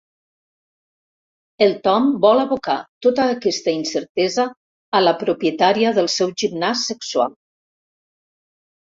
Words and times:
El 1.65 1.73
Tom 1.87 2.07
vol 2.23 2.41
abocar 2.43 2.77
tota 3.07 3.25
aquesta 3.33 3.73
incertesa 3.81 4.47
a 5.01 5.03
la 5.03 5.13
propietària 5.25 5.93
del 5.99 6.09
seu 6.15 6.33
gimnàs 6.45 6.87
sexual. 6.93 7.37